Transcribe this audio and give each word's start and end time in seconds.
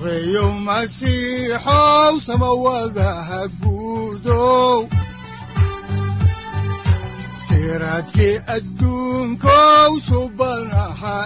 sareyow 0.00 0.52
masiixow 0.64 2.14
samawadaha 2.24 3.40
guudow 3.60 4.88
siraadkii 7.46 8.36
adduunkow 8.56 9.92
subanaha 10.08 11.16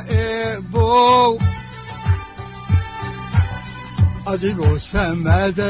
adigoo 4.32 4.78
samaada 4.90 5.68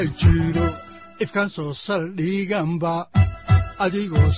soo 1.55 1.73
saldhiganba 1.85 2.95
adigoo 3.85 4.33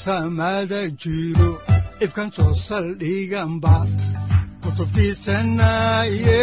kutubtiisanaye 4.63 6.43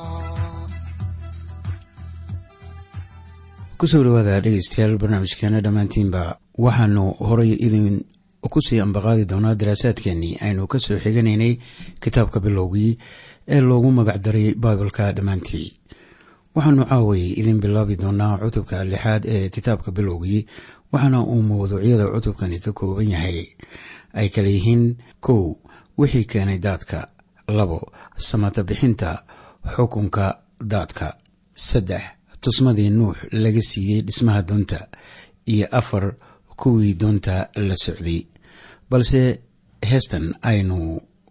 ku 3.81 3.87
soo 3.89 4.03
dhawaada 4.05 4.41
dhegeystayaal 4.45 4.97
barnaamijkeena 5.01 5.59
dhammaantiinba 5.65 6.21
waxaanu 6.65 7.05
horay 7.27 7.51
idin 7.67 7.95
ku 8.53 8.59
sii 8.61 8.77
ambaqaadi 8.85 9.25
doonaa 9.31 9.55
daraasaadkeenii 9.61 10.37
aynu 10.45 10.67
ka 10.71 10.77
soo 10.85 10.97
xiganaynay 11.03 11.53
kitaabka 12.03 12.39
bilowgii 12.45 12.91
ee 13.47 13.61
loogu 13.69 13.89
magacdaray 13.91 14.53
baibalka 14.63 15.11
dhammaantii. 15.17 15.67
Waxaanu 16.55 16.85
caaway 16.91 17.23
idin 17.41 17.57
bilaabi 17.63 17.95
doonaa 18.03 18.37
cutubka 18.43 18.85
lixaad 18.91 19.25
ee 19.25 19.49
kitaabka 19.49 19.89
bilowgii 19.97 20.45
waxaana 20.93 21.25
uu 21.33 21.41
mawduucyada 21.41 22.05
cutubkani 22.13 22.59
ka 22.59 22.71
kooban 22.77 23.09
yahay. 23.09 23.49
Ay 24.13 24.29
kala 24.29 24.49
yihiin 24.49 24.83
kow 25.25 25.57
wixii 25.97 26.29
keenay 26.31 26.59
daadka. 26.61 27.07
Labo 27.47 27.79
samata 28.17 28.63
bixinta 28.63 29.23
xukunka 29.73 30.25
daadka. 30.61 31.17
Saddex 31.55 32.20
tusmadii 32.43 32.89
nuux 32.89 33.15
laga 33.43 33.61
siiyey 33.69 34.01
dhismaha 34.07 34.41
doonta 34.49 34.79
iyo 35.53 35.65
afar 35.79 36.05
kuwii 36.61 36.93
doonta 37.01 37.35
la 37.67 37.75
socday. 37.85 38.21
Balse 38.89 39.21
heestan 39.89 40.25
aynu 40.51 40.77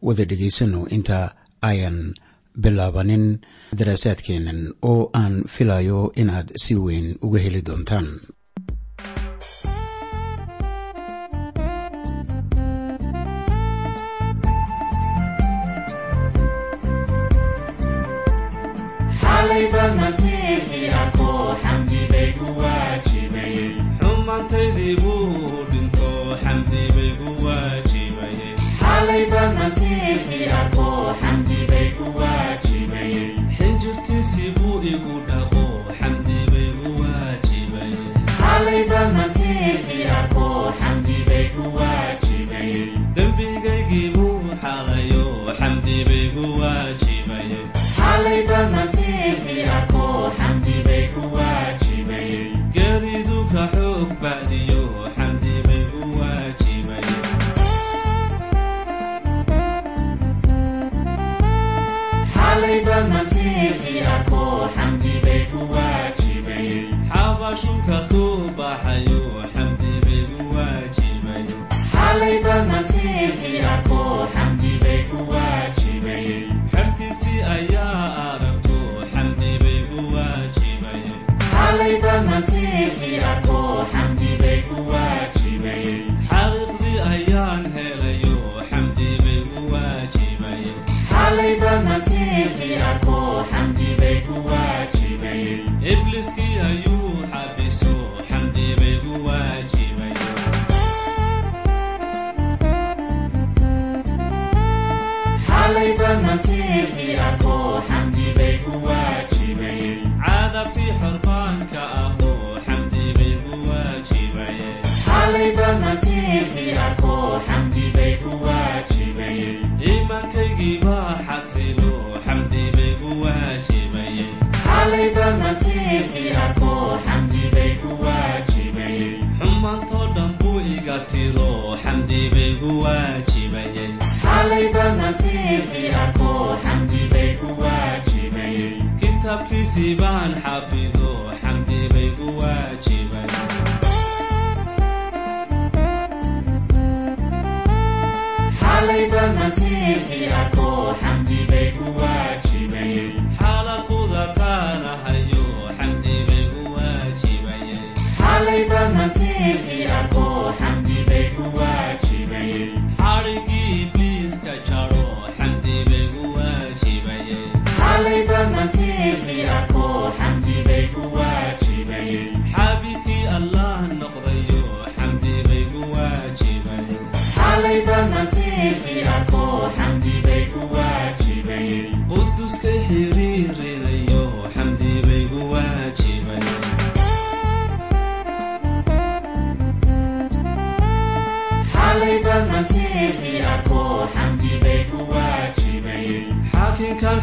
wada 0.06 0.24
dhegaysanno 0.30 0.80
inta 0.96 1.18
ayan 1.70 1.98
bilaabanin 2.62 3.24
daraasaadkeennan 3.78 4.60
oo 4.90 5.10
aan 5.22 5.34
filayo 5.54 6.00
inaad 6.22 6.48
si 6.62 6.74
weyn 6.84 7.08
uga 7.26 7.38
heli 7.44 7.62
doontaan 7.68 8.08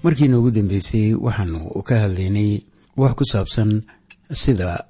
xamdi 0.00 0.04
markii 0.04 0.28
noogu 0.28 0.50
dambeysay 0.50 1.14
waxaanu 1.14 1.82
ka 1.84 1.94
hadlaynay 2.00 2.60
wax 2.96 3.12
ku 3.18 3.24
saabsan 3.24 3.82
sida 4.32 4.84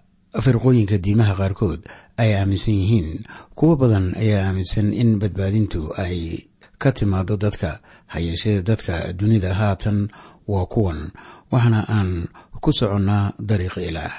firqooyinka 0.44 0.98
diimaha 0.98 1.34
qaarkood 1.34 1.80
ay 2.16 2.34
aaminsan 2.36 2.74
yihiin. 2.74 3.24
Kuwo 3.54 3.76
badan 3.76 4.14
ayaa 4.16 4.46
aaminsan 4.48 4.92
in 4.94 5.18
badbaadintu 5.18 5.92
ay 5.96 6.38
ka 6.78 6.92
timaado 6.92 7.36
dadka 7.36 7.80
hayeeshee 8.06 8.62
dadka 8.62 9.12
dunida. 9.12 9.54
Haatan 9.54 10.08
waa 10.48 10.66
kuwan 10.66 11.10
waxaana 11.52 11.80
aan 11.88 12.28
ku 12.60 12.72
soconnaa 12.72 13.32
dariiqa 13.38 13.80
ilaah. 13.82 14.14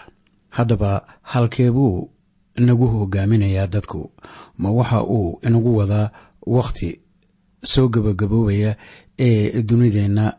Haddaba 0.49 1.07
halkeebuu 1.21 2.09
nagu 2.59 2.87
hogaaminayaa 2.87 3.67
dadku. 3.67 4.11
Ma 4.57 4.69
waxa 4.71 5.03
uu 5.03 5.39
inagu 5.47 5.77
wadaa 5.77 6.11
wakhti 6.47 6.99
soo 7.63 7.87
gabagaboobaya 7.89 8.75
ee 9.19 9.61
dunideenna 9.61 10.33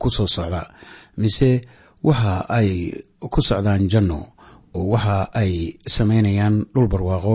ku 0.00 0.08
soo 0.10 0.26
socda. 0.26 0.62
Mise 1.16 1.50
waxa 2.02 2.34
ay 2.48 2.70
ku 3.32 3.40
socdaan 3.42 3.88
janno 3.92 4.20
oo 4.74 4.84
waxa 4.94 5.28
ay 5.40 5.52
samaynayaan 5.86 6.56
dhul 6.74 6.88
barwaaqo 6.92 7.34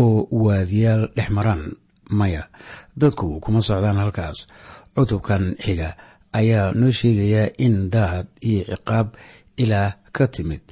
oo 0.00 0.28
waadiyaal 0.44 1.02
dhex 1.16 1.28
maraan 1.36 1.62
maya. 2.18 2.42
Dadku 3.00 3.40
kuma 3.40 3.60
socdaan 3.62 3.96
halkaas. 4.02 4.46
Cutubkan 4.94 5.44
xiga 5.64 5.96
ayaa 6.32 6.72
noo 6.74 6.90
sheegaya 6.98 7.50
in 7.58 7.90
daad 7.90 8.26
iyo 8.40 8.64
ciqaab 8.70 9.08
ilaah 9.62 9.92
ka 10.12 10.26
timid 10.28 10.62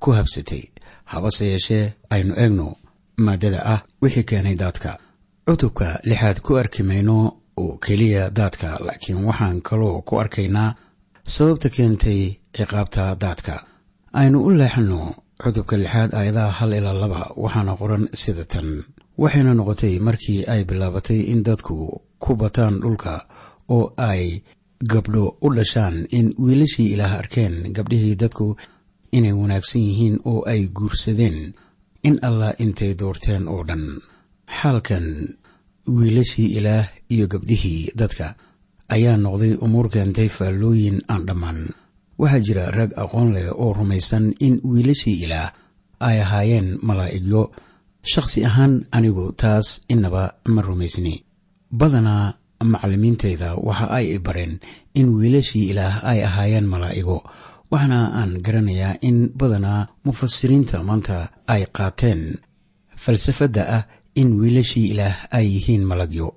ku 0.00 0.12
habsatay. 0.12 0.62
Habase 1.04 1.44
yeeshee 1.52 1.94
aynu 2.10 2.34
eegno 2.42 2.76
maadada 3.24 3.60
ah 3.64 3.80
wixii 4.02 4.24
keenay 4.28 4.56
daadka. 4.56 4.98
Cutubka 5.46 6.00
lixaad 6.08 6.40
ku 6.44 6.56
arki 6.60 6.82
mayno 6.82 7.16
oo 7.62 7.72
keliya 7.84 8.30
daadka 8.38 8.68
laakiin 8.86 9.24
waxaan 9.28 9.58
kaloo 9.68 9.96
ku 10.08 10.14
arkaynaa 10.22 10.70
sababta 11.34 11.68
keentay 11.76 12.20
ciqaabta 12.56 13.04
daadka. 13.22 13.54
Aynu 14.20 14.38
u 14.46 14.50
leexanno 14.58 15.00
cutubka 15.42 15.76
lixaad 15.82 16.10
aayadaha 16.18 16.50
hal 16.58 16.72
ilaa 16.78 16.96
laba 17.02 17.20
waxaana 17.42 17.72
qoran 17.80 18.04
sida 18.22 18.44
tan. 18.52 18.68
Waxayna 19.22 19.52
noqotay 19.58 19.94
markii 20.06 20.40
ay 20.52 20.60
bilaabatay 20.68 21.20
in 21.32 21.40
dadku 21.46 21.76
ku 22.22 22.30
bataan 22.40 22.74
dhulka 22.82 23.12
oo 23.76 23.86
ay 24.10 24.22
gabdho 24.92 25.24
u 25.46 25.48
dhashaan 25.56 25.96
in 26.18 26.26
wiilashii 26.44 26.88
ilaah 26.94 27.12
arkeen 27.20 27.54
gabdhihii 27.76 28.16
dadku 28.22 28.46
inay 29.16 29.32
wanaagsan 29.40 29.82
yihiin 29.88 30.16
oo 30.30 30.40
ay 30.52 30.60
guursadeen 30.76 31.38
in 32.08 32.16
allah 32.28 32.50
intay 32.64 32.92
doorteen 33.00 33.44
oo 33.54 33.62
dhan. 33.68 33.84
Xaalkan 34.58 35.06
wiilashii 35.88 36.58
ilaah 36.58 36.86
iyo 37.08 37.26
gabdhihii 37.26 37.92
dadka 37.94 38.34
ayaa 38.88 39.16
noqday 39.16 39.54
umuur 39.60 39.88
keentay 39.90 40.28
faallooyin 40.28 41.02
aan 41.08 41.26
dhammaan. 41.26 41.70
Waxaa 42.18 42.40
jira 42.46 42.70
rag 42.70 42.90
aqoon 42.96 43.32
leh 43.34 43.48
oo 43.52 43.72
rumaysan 43.72 44.32
in 44.40 44.60
wiilashii 44.64 45.22
ilaah 45.24 45.52
ay 46.00 46.20
ahaayeen 46.24 46.78
malaa'igyo. 46.82 47.42
Shakhsi 48.02 48.44
ahaan 48.46 48.86
anigu 48.92 49.32
taas 49.36 49.80
inaba 49.88 50.34
ma 50.48 50.62
rumaysni. 50.62 51.24
Badanaa 51.70 52.34
macallimiintayda 52.64 53.58
waxa 53.60 53.86
ay 53.90 54.18
bareen 54.18 54.60
in 54.94 55.08
wiilashii 55.18 55.70
ilaah 55.74 56.04
ay 56.10 56.24
ahaayeen 56.24 56.66
malaa'igo 56.72 57.18
waxaana 57.70 58.00
aan 58.22 58.38
garanayaa 58.44 58.98
in 59.02 59.18
badanaa 59.38 59.86
mufasiriinta 60.04 60.82
maanta 60.88 61.28
ay 61.46 61.66
qaateen. 61.76 62.38
Falsafadda 62.96 63.62
ah 63.76 63.82
in 64.20 64.40
wiilashii 64.40 64.90
ilaah 64.92 65.28
ay 65.30 65.46
yihiin 65.54 65.84
malagyo. 65.84 66.34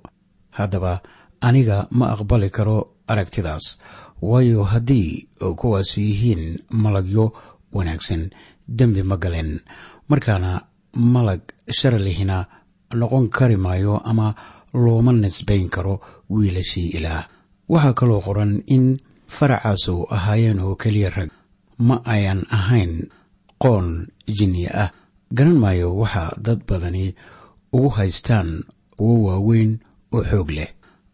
Haddaba 0.56 1.02
aniga 1.40 1.88
ma 1.90 2.12
aqbali 2.14 2.50
karo 2.50 2.76
aragtidaas. 3.08 3.78
Waayo 4.22 4.64
haddii 4.64 5.28
kuwaas 5.56 5.96
yihiin 5.98 6.58
malagyo 6.70 7.32
wanaagsan 7.72 8.30
dembi 8.68 9.02
ma 9.02 9.16
galeen. 9.16 9.60
Markaana 10.08 10.62
malag 10.94 11.40
sharalihina 11.78 12.46
noqon 12.94 13.28
kari 13.28 13.56
maayo 13.56 13.98
ama 14.04 14.34
looma 14.74 15.12
nisbayn 15.12 15.68
karo 15.68 16.00
wiilashii 16.30 16.88
ilaah. 16.98 17.24
Waxaa 17.68 17.94
kaloo 17.94 18.20
qoran 18.20 18.62
in 18.66 18.98
faracaasu 19.26 20.06
ahaayeen 20.10 20.58
oo 20.60 20.74
keliya 20.74 21.10
rag 21.10 21.30
ma 21.78 22.02
ayan 22.04 22.42
ahayn 22.50 23.08
qoon 23.62 24.06
jinni 24.28 24.66
ah. 24.66 24.90
Garan 25.32 25.58
maayo 25.62 25.94
waxa 25.96 26.34
dad 26.42 26.66
badani 26.66 27.14
ugu 27.72 27.88
haystaan 27.98 28.48
uwo 28.98 29.16
waaweyn 29.26 29.78
oo 30.12 30.22
xoog 30.30 30.50
leh. 30.50 30.70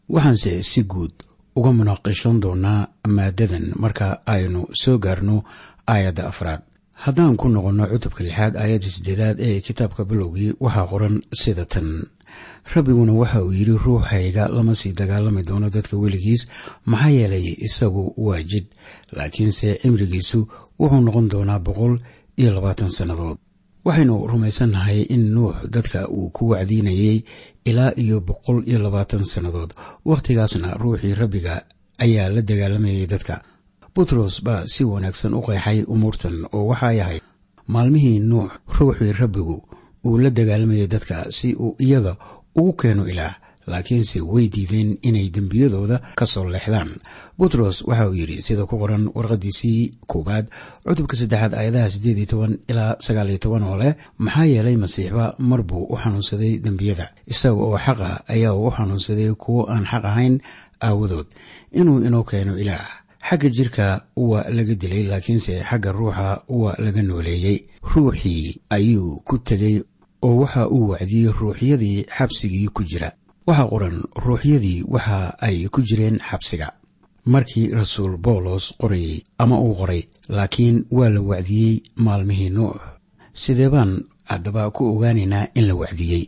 Waxaanse 0.08 0.62
si 0.62 0.82
guud 0.84 1.12
uga 1.56 1.70
munaaqishan 1.72 2.40
doonaa 2.42 2.88
maadadan 3.16 3.66
marka 3.82 4.06
aynu 4.34 4.60
soo 4.82 4.98
gaarno 4.98 5.36
aayadda 5.92 6.26
afraad. 6.30 6.62
Haddaan 7.04 7.36
ku 7.36 7.48
noqonno 7.48 7.84
cutubka 7.92 8.24
lixaad 8.24 8.54
aayadda 8.56 8.88
siddeedaad 8.94 9.36
ee 9.40 9.60
kitaabka 9.66 10.02
bilowgii 10.10 10.52
waxaa 10.64 10.86
qoran 10.92 11.16
sida 11.40 11.64
tan. 11.72 11.88
Rabbiguna 12.74 13.12
waxa 13.12 13.44
uu 13.44 13.52
yidhi 13.58 13.74
ruuxayga 13.84 14.48
lama 14.48 14.74
sii 14.74 14.92
dagaalami 14.98 15.42
doono 15.48 15.68
dadka 15.70 15.96
weligiis 16.02 16.42
maxaa 16.90 17.10
yeelay 17.16 17.46
isagu 17.66 18.02
waa 18.26 18.42
jid. 18.50 18.66
Laakiinse 19.16 19.68
cimrigiisu 19.82 20.38
wuxuu 20.80 21.00
noqon 21.06 21.26
doonaa 21.32 21.58
boqol 21.66 21.94
iyo 22.40 22.50
labaatan 22.54 22.90
sannadood 22.96 23.38
waxaynu 23.86 24.16
rumaysannahay 24.30 25.00
in 25.14 25.22
nuux 25.34 25.54
dadka 25.74 26.00
uu 26.16 26.30
ku 26.36 26.42
wacdiinayey 26.52 27.16
ilaa 27.70 27.92
iyo 28.02 28.16
boqol 28.28 28.58
iyo 28.68 28.78
labaatan 28.84 29.24
sannadood. 29.32 29.70
Wakhtigaasna 30.10 30.68
ruuxii 30.82 31.14
rabbiga 31.20 31.54
ayaa 32.04 32.28
la 32.34 32.40
dagaalamayay 32.48 33.06
dadka. 33.12 33.34
Butros 33.94 34.34
baa 34.46 34.62
si 34.72 34.82
wanaagsan 34.92 35.34
u 35.34 35.40
qeexay 35.46 35.78
umuurtan 35.94 36.36
oo 36.56 36.64
waxay 36.70 36.98
ahayd 37.04 37.22
maalmihii 37.72 38.18
nuux 38.30 38.48
ruuxii 38.78 39.12
rabbigu 39.20 39.56
uu 40.06 40.18
la 40.22 40.30
dagaalamayay 40.38 40.86
dadka 40.94 41.16
si 41.36 41.48
uu 41.64 41.76
iyaga 41.86 42.12
ugu 42.58 42.72
keeno 42.80 43.04
ilaah 43.12 43.34
laakiinse 43.66 44.20
way 44.20 44.48
diideen 44.48 44.98
inay 45.02 45.28
dembiyadooda 45.30 46.00
ka 46.18 46.26
soo 46.26 46.44
leexdaan. 46.48 46.90
Butros 47.38 47.82
waxa 47.88 48.08
uu 48.08 48.14
yidhi 48.14 48.42
sida 48.42 48.66
ku 48.66 48.78
qoran 48.78 49.10
warqadiisii 49.14 49.90
koowaad 50.06 50.46
cutubka 50.86 51.16
saddexaad 51.16 51.54
aayadaha 51.54 51.90
siddeed 51.90 52.18
iyo 52.18 52.26
toban 52.26 52.58
ilaa 52.68 52.96
sagaal 53.00 53.28
iyo 53.30 53.38
toban 53.38 53.62
oo 53.62 53.76
leh 53.76 53.94
maxaa 54.18 54.44
yeelay 54.52 54.76
masiixba 54.76 55.34
mar 55.38 55.62
buu 55.62 55.84
u 55.92 55.96
xanuunsaday 55.96 56.58
dembiyada. 56.64 57.10
Isaga 57.26 57.60
oo 57.60 57.78
xaqa 57.78 58.08
ayaa 58.28 58.54
u 58.54 58.70
xanuunsaday 58.70 59.34
kuwo 59.34 59.66
aan 59.72 59.84
xaq 59.90 60.04
ahayn 60.04 60.38
aawadood. 60.80 61.26
Inuu 61.72 62.04
inoo 62.06 62.24
keeno 62.24 62.58
ilaah. 62.58 62.86
Xagga 63.28 63.48
jirka 63.50 63.86
waa 64.16 64.46
laga 64.56 64.74
dilay 64.74 65.02
laakiinse 65.10 65.64
xagga 65.68 65.92
ruuxa 65.92 66.42
waa 66.48 66.74
laga 66.78 67.02
nooleeyey. 67.02 67.58
Ruuxii 67.82 68.60
ayuu 68.70 69.20
ku 69.26 69.38
tegey 69.38 69.82
oo 70.22 70.36
waxa 70.40 70.68
uu 70.70 70.88
wacdiyey 70.94 71.32
ruuxyadii 71.32 72.06
xabsigii 72.16 72.68
ku 72.68 72.82
jira 72.84 73.12
waxaa 73.46 73.68
qoran 73.72 73.96
ruuxyadii 74.24 74.84
waxa 74.94 75.18
ay 75.46 75.56
ku 75.72 75.80
jireen 75.88 76.18
xabsiga. 76.28 76.68
Markii 77.32 77.68
rasuul 77.78 78.16
boolos 78.24 78.64
qorayey 78.80 79.22
ama 79.42 79.56
uu 79.60 79.74
qoray 79.80 80.02
laakiin 80.36 80.76
waa 80.96 81.08
la 81.14 81.20
wacdiyey 81.30 81.82
maalmihii 82.04 82.50
nuux. 82.56 82.76
Sidee 83.42 83.68
baan 83.74 83.92
haddaba 84.30 84.70
ku 84.70 84.82
ogaanaynaa 84.94 85.46
in 85.58 85.66
la 85.68 85.74
wacdiyey? 85.74 86.24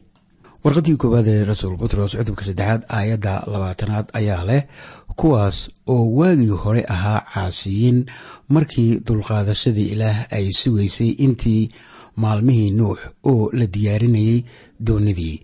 Warqaddii 0.65 0.97
koowaad 1.01 1.29
ee 1.29 1.45
rasuul 1.45 1.77
butros 1.81 2.13
cutubka 2.19 2.45
saddexaad 2.45 2.83
aayadda 2.97 3.33
labaatanaad 3.53 4.07
ayaa 4.19 4.43
leh 4.51 4.63
kuwaas 5.19 5.71
oo 5.87 6.05
waagii 6.19 6.55
hore 6.63 6.83
ahaa 6.95 7.21
caasiyiin 7.35 7.99
markii 8.55 9.01
dulqaadashadii 9.07 9.89
ilaah 9.95 10.27
ay 10.37 10.51
sugaysay 10.61 11.11
intii 11.25 11.69
maalmihii 12.23 12.71
nuux 12.79 12.99
oo 13.31 13.51
la 13.59 13.67
diyaarinayay 13.75 14.39
doonidii 14.87 15.37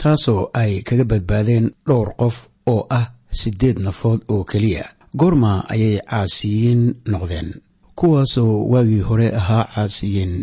taasoo 0.00 0.42
ay 0.62 0.72
kaga 0.86 1.04
badbaadeen 1.10 1.66
dhowr 1.88 2.08
qof 2.20 2.36
oo 2.72 2.82
ah 2.98 3.06
siddeed 3.40 3.78
nafood 3.84 4.20
oo 4.28 4.44
keliya. 4.50 4.84
Goorma 5.18 5.52
ayay 5.72 5.96
caasiyiin 6.10 6.82
noqdeen 7.12 7.48
kuwaasoo 7.98 8.54
waagii 8.72 9.00
hore 9.08 9.28
ahaa 9.40 9.64
caasiyiin. 9.74 10.34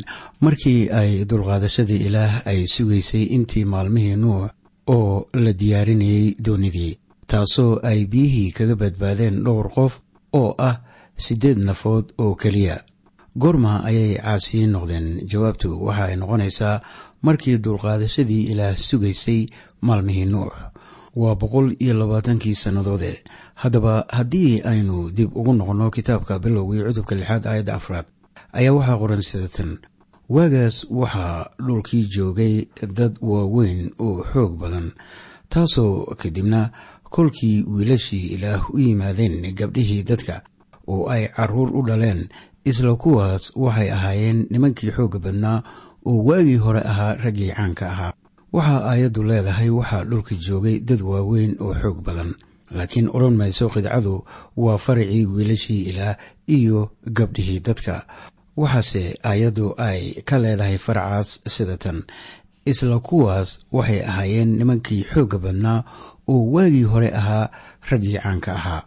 Markii 0.41 0.81
ay 0.99 1.11
dulqaadashadii 1.29 2.01
ilaah 2.07 2.33
ay 2.51 2.59
sugaysay 2.73 3.23
intii 3.35 3.65
maalmihii 3.65 4.15
nuux 4.23 4.49
oo 4.95 5.27
la 5.43 5.51
diyaarinayay 5.59 6.27
doonidii 6.45 6.97
taasoo 7.27 7.79
ay 7.89 8.05
biyihii 8.11 8.51
kaga 8.57 8.75
badbaadeen 8.81 9.43
dhowr 9.45 9.67
qof 9.75 9.93
oo 10.39 10.49
ah 10.69 10.75
siddeed 11.25 11.57
nafood 11.67 12.05
oo 12.23 12.35
keliya 12.41 12.75
goorma 13.37 13.83
ayay 13.85 14.17
caasiyiin 14.17 14.71
noqdeen. 14.71 15.27
Jawaabtu 15.31 15.69
waxa 15.85 16.03
ay 16.05 16.15
noqonaysaa 16.15 16.81
markii 17.21 17.57
dulqaadashadii 17.57 18.51
ilaah 18.51 18.75
sugaysay 18.77 19.45
maalmihii 19.81 20.25
nuux. 20.25 20.53
Waa 21.15 21.35
boqol 21.35 21.75
iyo 21.79 21.93
labaatankii 21.93 22.55
sannadoode 22.55 23.23
haddaba 23.55 24.05
haddii 24.09 24.61
aynu 24.61 25.11
dib 25.11 25.35
ugu 25.37 25.53
noqonno 25.53 25.91
kitaabka 25.91 26.39
bilowgii 26.39 26.83
cutubka 26.87 27.15
lixaad 27.15 27.45
aayadda 27.45 27.75
afraad 27.75 28.05
ayaa 28.53 28.73
waxaa 28.77 28.97
qoran 29.01 29.21
sidatan 29.21 29.71
waagaas 30.29 30.85
waxaa 30.89 31.49
dhulkii 31.65 32.05
joogay 32.15 32.67
dad 32.97 33.17
waaweyn 33.21 33.91
oo 33.99 34.23
xoog 34.23 34.53
badan 34.61 34.91
taasoo 35.49 36.15
kadibna 36.15 36.71
kolkii 37.09 37.63
wiilashii 37.67 38.27
ilaah 38.37 38.69
u 38.73 38.79
yimaadeen 38.79 39.53
gabdhihii 39.55 40.03
dadka 40.03 40.41
oo 40.87 41.09
ay 41.09 41.27
carruur 41.27 41.69
u 41.77 41.81
dhaleen 41.87 42.29
isla 42.65 42.95
kuwaas 42.95 43.51
waxay 43.55 43.91
ahaayeen 43.91 44.47
nimankii 44.49 44.91
xoogga 44.91 45.19
badnaa 45.19 45.63
oo 46.05 46.23
waagii 46.23 46.55
hore 46.57 46.81
ahaa 46.81 47.13
raggii 47.13 47.51
caanka 47.51 47.89
ahaa. 47.91 48.13
Waxaa 48.53 48.81
aayaddu 48.89 49.23
leedahay 49.23 49.69
waxaa 49.69 50.03
dhulka 50.03 50.35
joogay 50.35 50.79
dad 50.79 51.01
waaweyn 51.01 51.55
oo 51.59 51.73
xoog 51.73 52.01
badan. 52.05 52.33
Laakiin 52.71 53.09
odhan 53.13 53.35
mayso 53.37 53.69
qidcadu 53.69 54.25
waa 54.57 54.77
faracii 54.77 55.25
wiilashii 55.25 55.81
ilaah 55.89 56.15
iyo 56.47 56.91
gabdhihii 57.13 57.59
dadka. 57.59 58.05
Waxaase 58.57 59.15
aayaddu 59.23 59.73
ay 59.77 60.21
ka 60.25 60.39
leedahay 60.39 60.77
faracaas 60.77 61.41
sida 61.47 61.77
tan. 61.77 62.03
Isla 62.65 62.99
kuwaas 62.99 63.59
waxay 63.71 64.01
ahaayeen 64.05 64.57
nimankii 64.57 65.03
xoogga 65.13 65.37
badnaa 65.37 65.83
oo 66.27 66.51
waagii 66.53 66.83
hore 66.83 67.09
ahaa 67.15 67.49
raggii 67.89 68.17
caanka 68.17 68.53
ahaa. 68.53 68.83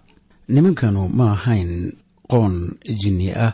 Nimankanu 0.48 1.08
ma 1.08 1.32
ahayn 1.32 1.92
qoon 2.32 2.54
jinni 3.00 3.28
ah 3.46 3.52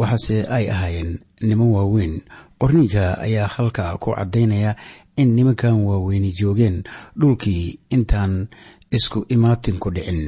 waxaase 0.00 0.36
ay 0.56 0.64
ahaayeen 0.74 1.10
niman 1.48 1.70
waaweyn. 1.76 2.14
Qorniinka 2.60 3.04
ayaa 3.26 3.48
halka 3.54 3.84
ku 4.02 4.10
caddaynaya 4.16 4.72
in 5.20 5.28
nimankan 5.36 5.76
waaweyni 5.88 6.30
joogeen 6.38 6.76
dhulkii 7.20 7.78
intaan 7.94 8.48
isku 8.96 9.18
imaatinku 9.34 9.88
dhicin. 9.94 10.20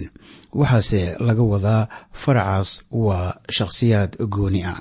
Waxaase 0.60 1.16
laga 1.26 1.42
wadaa 1.52 1.88
faracaas 2.12 2.70
waa 2.92 3.34
shakhsiyaad 3.56 4.12
gooni 4.34 4.62
ah. 4.64 4.80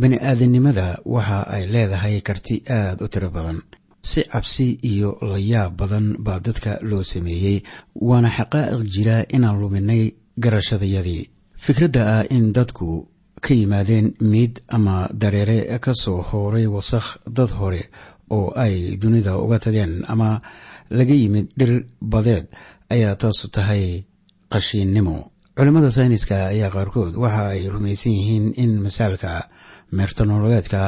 Bani 0.00 0.16
aadamnimada 0.28 0.98
waxa 1.14 1.38
ay 1.54 1.66
leedahay 1.72 2.20
karti 2.20 2.62
aad 2.78 2.98
u 3.02 3.08
tiro 3.12 3.30
badan. 3.30 3.58
Si 4.02 4.22
cabsi 4.32 4.78
iyo 4.82 5.18
layaab 5.22 5.72
badan 5.80 6.06
baa 6.24 6.38
dadka 6.46 6.78
loo 6.82 7.02
sameeyey 7.12 7.62
waana 8.08 8.30
xaqaa'iq 8.36 8.82
jira 8.94 9.16
inaan 9.36 9.58
luminay 9.60 10.02
garashadayadii 10.42 11.24
fikradda 11.64 12.02
ah 12.16 12.22
in 12.36 12.52
dadku 12.56 12.88
ka 13.44 13.52
yimaadeen 13.54 14.06
miid 14.30 14.54
ama 14.76 14.96
dareere 15.20 15.58
ka 15.84 15.92
soo 16.02 16.22
hooray 16.28 16.66
wasakh 16.74 17.08
dad 17.36 17.50
hore 17.58 17.82
oo 18.36 18.52
ay 18.64 18.96
dunida 19.00 19.32
uga 19.44 19.58
tageen 19.64 19.92
ama 20.12 20.40
laga 20.90 21.14
yimid 21.22 21.46
dhir 21.58 21.72
badeed 22.12 22.46
ayaa 22.94 23.14
taasu 23.20 23.46
tahay 23.54 24.04
qashiinnimo. 24.52 25.16
Culimmada 25.56 25.90
sayniska 25.90 26.36
ayaa 26.52 26.70
qaarkood 26.74 27.12
waxa 27.22 27.44
ay 27.54 27.62
rumaysan 27.74 28.12
yihiin 28.18 28.46
in 28.62 28.72
masaalka 28.84 29.30
meertanololeedka 29.96 30.80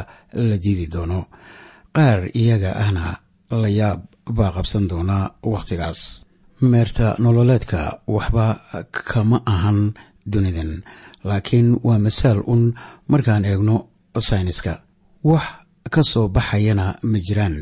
la 0.48 0.56
diidi 0.64 0.86
doono. 0.92 1.20
Qaar 1.96 2.20
iyaga 2.40 2.70
ahna 2.82 3.04
la 3.62 3.68
yaab 3.68 4.00
baa 4.36 4.50
qabsan 4.56 4.84
doona 4.90 5.16
wakhtigaas 5.52 6.00
meerta 6.72 7.06
nololeedka 7.18 7.80
waxba 8.06 8.46
kama 9.10 9.38
ahan 9.54 9.80
dunidan 10.32 10.72
laakiin 11.28 11.68
waa 11.86 11.98
masaal 12.06 12.38
un 12.52 12.62
markaan 13.10 13.44
eegno 13.50 13.76
sayniska. 14.28 14.72
Wax 15.24 15.46
ka 15.94 16.02
soo 16.10 16.28
baxayana 16.28 16.86
ma 17.10 17.18
jiraan. 17.26 17.56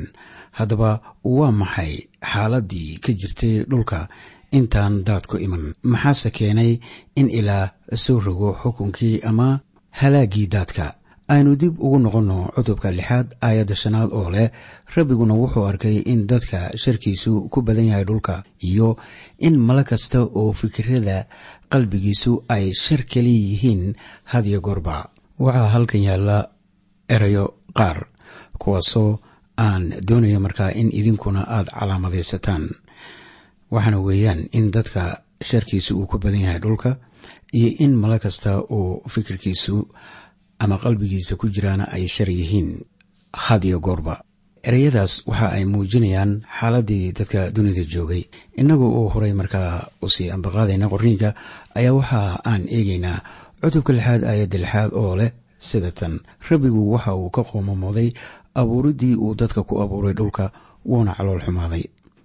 Haddaba 0.59 0.91
waa 1.37 1.53
maxay 1.61 1.93
xaaladdii 2.31 2.99
ka 3.05 3.11
jirtay 3.21 3.55
dhulka? 3.71 4.09
Intaan 4.59 4.95
daadku 5.07 5.37
iman. 5.47 5.65
Maxaase 5.93 6.31
keenay 6.37 6.73
in 7.21 7.29
ilaa 7.39 7.65
soo 8.05 8.19
rogo 8.27 8.49
xukunkii 8.63 9.21
ama 9.29 9.49
halaaggii 9.99 10.47
daadka 10.55 10.85
aynu 11.35 11.53
dib 11.61 11.75
ugu 11.85 11.99
noqonno 12.05 12.39
cutubka 12.57 12.89
lixaad 12.99 13.29
aayadda 13.47 13.75
shanaad 13.83 14.11
oo 14.19 14.29
leh 14.35 14.49
rabbiguna 14.97 15.35
wuxuu 15.41 15.65
arkay 15.71 15.97
in 16.13 16.21
dadka 16.31 16.59
sharkiisu 16.83 17.33
ku 17.53 17.59
badan 17.67 17.89
yahay 17.91 18.05
dhulka 18.09 18.35
iyo 18.69 18.97
in 19.47 19.55
malo 19.67 19.83
kasta 19.91 20.19
oo 20.41 20.53
fikirada 20.61 21.27
qalbigiisu 21.73 22.33
ay 22.55 22.65
shar 22.73 23.03
kali 23.13 23.35
yihiin 23.49 23.83
hadiyo 24.33 24.61
goorba. 24.67 24.97
Waxaa 25.39 25.69
halkan 25.75 26.03
yaalla 26.09 26.39
erayo 27.15 27.45
qaar 27.79 27.99
kuwaasoo 28.59 29.21
aan 29.65 29.83
doonayo 30.09 30.41
markaa 30.41 30.71
in 30.81 30.89
idinkuna 30.99 31.41
aada 31.57 31.71
calaamadaysataan. 31.79 32.65
Waxaana 33.71 33.99
weeyaan 34.07 34.41
in 34.59 34.71
dadka 34.75 35.03
sharkiisu 35.45 35.93
uu 36.01 36.07
ku 36.11 36.19
badan 36.19 36.41
yahay 36.41 36.61
dhulka 36.65 36.97
iyo 37.53 37.69
in 37.85 37.93
malo 38.01 38.19
kasta 38.19 38.51
oo 38.79 39.03
fikirkiisu 39.13 39.77
ama 40.59 40.77
qalbigiisa 40.83 41.37
ku 41.41 41.47
jiraana 41.49 41.85
ay 41.93 42.07
shar 42.09 42.31
yihiin 42.31 42.85
had 43.33 43.65
iyo 43.65 43.79
goorba. 43.81 44.23
Ereyadaas 44.63 45.23
waxa 45.27 45.49
ay 45.57 45.65
muujinayaan 45.65 46.43
xaaladii 46.59 47.13
dadka 47.13 47.51
dunida 47.55 47.85
joogay. 47.93 48.23
Innagu 48.61 48.85
uu 48.89 49.09
horay 49.09 49.33
markaa 49.33 49.87
u 50.03 50.09
sii 50.11 50.31
ambaqaadayna 50.35 50.89
qorniinka 50.93 51.31
ayaa 51.79 51.95
waxa 51.99 52.21
aan 52.51 52.63
eegaynaa 52.77 53.19
cutubka 53.63 53.93
lixaad 53.97 54.23
aayadda 54.25 54.59
lixaad 54.59 54.91
oo 54.93 55.17
leh 55.17 55.31
sida 55.59 55.91
tan. 55.99 56.19
Rabbigu 56.51 56.83
waxa 56.93 57.15
uu 57.15 57.31
ka 57.31 57.43
qoomamooday 57.51 58.09
abuuriddii 58.55 59.15
uu 59.15 59.35
dadka 59.39 59.63
ku 59.63 59.79
abuuray 59.83 60.15
dhulka 60.19 60.51
wuuna 60.85 61.15
calool 61.15 61.41
xumaaday. 61.47 61.85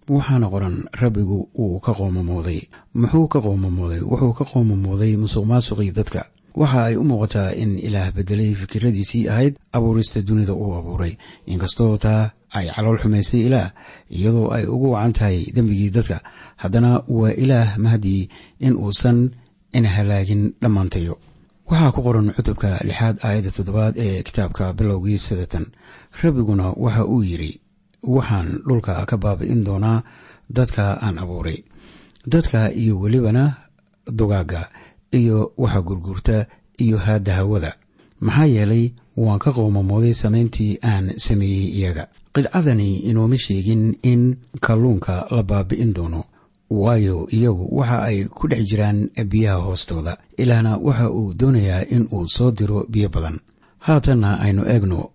Waxaana 0.09 0.49
qoran 0.49 0.75
rabbigu 1.01 1.49
wuu 1.55 1.79
ka 1.79 1.93
qoomamooday 1.93 2.59
muxuu 2.99 3.27
ka 3.33 3.39
qoomamooday 3.45 4.01
wuxuu 4.01 4.33
ka 4.33 4.45
qoomamooday 4.51 5.11
musuq 5.21 5.45
maasuqii 5.45 5.91
dadka 5.97 6.21
waxa 6.61 6.79
ay 6.89 6.95
u 7.01 7.03
muuqataa 7.09 7.49
in 7.63 7.71
ilaah 7.87 8.11
bedelay 8.15 8.51
fikiradiisii 8.61 9.29
ahayd 9.33 9.53
abuurista 9.77 10.21
dunida 10.21 10.53
uu 10.53 10.73
abuuray. 10.79 11.13
Inkastoo 11.51 11.97
taa 11.97 12.31
ay 12.57 12.67
calool 12.75 12.97
xumaysay 13.01 13.41
ilaah 13.47 13.69
iyadoo 14.17 14.47
ay 14.55 14.65
ugu 14.73 14.87
wacan 14.93 15.13
tahay 15.17 15.37
dembigii 15.55 15.89
dadka 15.97 16.17
haddana 16.61 16.91
waa 17.07 17.33
ilaah 17.43 17.77
mahadii 17.83 18.29
in 18.59 18.73
uusan 18.83 19.19
ina 19.77 19.89
halaagin 19.89 20.53
dhammaantayo. 20.61 21.15
Waxaa 21.69 21.91
ku 21.95 21.99
qoran 22.05 22.33
cutubka 22.37 22.69
lixaad 22.87 23.17
aayadda 23.25 23.51
toddobaad 23.57 23.93
ee 24.05 24.23
kitaabka 24.27 24.73
bilowgii 24.77 25.17
sidatan 25.17 25.65
rabbiguna 26.21 26.65
waxa 26.83 27.03
uu 27.13 27.23
yidhi 27.29 27.51
waxaan 28.15 28.47
dhulka 28.67 29.05
ka 29.09 29.15
baabi'in 29.23 29.63
doonaa 29.67 30.03
dadka 30.57 30.83
aan 31.05 31.17
abuuray. 31.23 31.59
Dadka 32.33 32.59
iyo 32.81 32.99
welibana 33.01 33.43
dugaagga 34.19 34.61
iyo 35.13 35.51
waxa 35.57 35.81
gurguurta 35.81 36.45
iyo 36.77 36.97
haadda 36.97 37.33
hawada. 37.35 37.71
Maxaa 38.19 38.45
yeelay 38.45 38.91
waan 39.17 39.39
ka 39.39 39.51
qoomamooday 39.51 40.13
samayntii 40.13 40.77
aan 40.83 41.05
sameeyey 41.17 41.69
iyaga. 41.79 42.07
Qidcadani 42.33 42.97
inooma 43.09 43.37
sheegin 43.37 43.95
in 44.01 44.21
kalluunka 44.61 45.27
la 45.31 45.43
baabi'in 45.43 45.93
doono 45.93 46.23
waayo 46.69 47.27
iyagu 47.31 47.65
waxa 47.77 47.97
ay 48.09 48.25
ku 48.25 48.47
dhex 48.47 48.63
jiraan 48.69 49.09
biyaha 49.31 49.61
hoostooda. 49.65 50.17
Ilaahna 50.37 50.77
waxa 50.77 51.11
uu 51.11 51.33
doonayaa 51.33 51.85
in 51.89 52.07
uu 52.11 52.27
soo 52.27 52.51
diro 52.51 52.85
biyo 52.89 53.09
badan. 53.09 53.39
Haatanna 53.79 54.39
aynu 54.39 54.63
eegno 54.65 55.09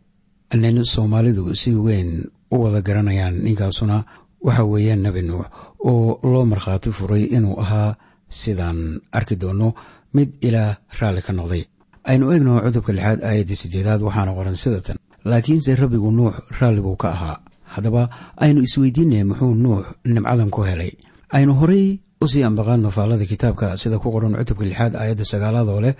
nin 0.55 0.85
soomaalidu 0.85 1.55
si 1.55 1.71
weyn 1.75 2.25
u 2.51 2.63
wada 2.63 2.81
garanayaan 2.81 3.35
ninkaasuna 3.45 4.05
waxa 4.43 4.65
weeyaan 4.65 5.03
nebi 5.03 5.23
nuux 5.23 5.45
oo 5.85 6.21
loo 6.23 6.45
markhaati 6.45 6.91
furay 6.93 7.25
inuu 7.25 7.61
ahaa 7.61 7.97
sidaan 8.29 9.01
arki 9.13 9.37
doonno 9.37 9.75
mid 10.15 10.29
ilaah 10.41 10.77
raalli 11.01 11.23
ka 11.23 11.33
noqday. 11.33 11.65
Aynu 12.05 12.33
eegno 12.33 12.61
cudubka 12.65 12.93
lixaad 12.93 13.21
aayadda 13.25 13.55
sideedaad 13.57 14.01
waxaana 14.03 14.33
qoran 14.39 14.57
sidatan 14.57 14.97
laakiinse 15.25 15.75
rabbigu 15.77 16.11
nuux 16.11 16.35
raalli 16.61 16.81
buu 16.81 16.97
ka 16.97 17.09
ahaa. 17.17 17.37
Haddaba 17.75 18.09
aynu 18.37 18.61
isweydiinay 18.67 19.25
muxuu 19.25 19.55
nuux 19.55 19.85
nimcadan 20.05 20.51
ku 20.51 20.63
helay. 20.65 20.93
Aynu 21.37 21.53
horay 21.61 22.01
u 22.21 22.27
sii 22.29 22.45
ambaqaadno 22.49 22.91
faallada 22.91 23.25
kitaabka 23.27 23.77
sida 23.77 23.99
ku 23.99 24.09
qoran 24.15 24.37
cutubka 24.39 24.65
lixaad 24.65 24.95
aayadda 24.97 25.25
sagaalaad 25.25 25.69
oo 25.69 25.81
leh 25.81 25.95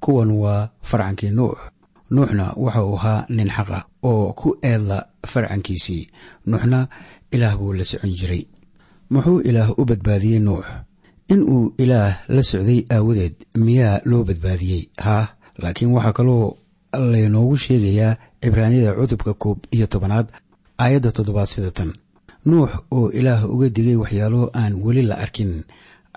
kuwan 0.00 0.30
waa 0.42 0.68
farcankii 0.82 1.30
nuux. 1.32 1.56
Nuuxna 2.10 2.52
waxa 2.56 2.84
uu 2.84 2.96
ahaa 3.00 3.26
nin 3.28 3.48
xaqa 3.48 3.78
oo 4.02 4.32
ku 4.36 4.48
eedla 4.62 4.98
farcankiisii. 5.26 6.06
Nuuxna 6.46 6.88
ilaah 7.32 7.56
buu 7.58 7.72
la 7.72 7.84
socon 7.84 8.12
jiray. 8.18 8.44
Muxuu 9.10 9.40
ilaah 9.48 9.70
u 9.80 9.84
badbaadiyey 9.88 10.40
nuux 10.40 10.64
inuu 11.28 11.74
ilaah 11.82 12.12
la 12.28 12.42
socday 12.42 12.80
aawadeed 12.94 13.34
miyaa 13.64 14.00
loo 14.04 14.24
badbaadiyey 14.28 14.82
haa 15.04 15.24
laakiin 15.62 15.92
waxaa 15.96 16.12
kaloo 16.18 16.56
laynoogu 17.12 17.56
sheegayaa 17.56 18.16
cibraaniyada 18.42 18.96
cutubka 18.98 19.32
koob 19.34 19.58
iyo 19.76 19.86
tobanaad 19.86 20.26
aayadda 20.82 21.12
toddobaad 21.16 21.48
sida 21.54 21.70
nuux 22.46 22.70
oo 22.96 23.10
ilaah 23.18 23.40
uga 23.54 23.68
digay 23.76 23.96
waxyaalo 24.02 24.50
aan 24.60 24.74
weli 24.84 25.02
la 25.02 25.16
arkin 25.24 25.52